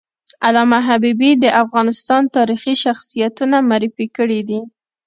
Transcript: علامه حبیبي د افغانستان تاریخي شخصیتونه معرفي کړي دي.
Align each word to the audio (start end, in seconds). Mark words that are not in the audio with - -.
علامه 0.45 0.79
حبیبي 0.87 1.31
د 1.43 1.45
افغانستان 1.63 2.21
تاریخي 2.35 2.73
شخصیتونه 2.83 3.57
معرفي 3.69 4.07
کړي 4.17 4.41
دي. 4.49 4.61